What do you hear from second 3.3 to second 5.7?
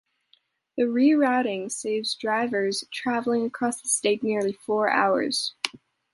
across the state nearly four hours.